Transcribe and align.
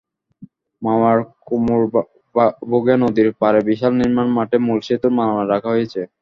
মাওয়ার 0.81 1.17
কোমারভোগে 1.47 2.95
নদীর 3.03 3.29
পারে 3.41 3.59
বিশাল 3.69 3.93
নির্মাণ 3.99 4.27
মাঠে 4.37 4.57
মূল 4.65 4.79
সেতুর 4.87 5.11
মালামাল 5.17 5.47
রাখা 5.49 5.69
হয়েছে। 5.73 6.01